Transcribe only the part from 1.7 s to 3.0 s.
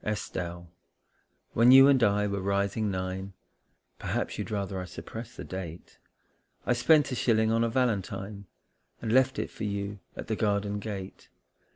you and I were rising